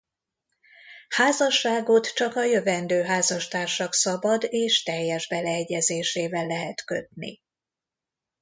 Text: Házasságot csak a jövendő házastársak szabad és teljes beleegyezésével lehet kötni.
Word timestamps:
Házasságot 1.09 2.13
csak 2.13 2.35
a 2.35 2.43
jövendő 2.43 3.01
házastársak 3.01 3.93
szabad 3.93 4.43
és 4.49 4.83
teljes 4.83 5.27
beleegyezésével 5.27 6.45
lehet 6.45 6.83
kötni. 6.85 7.39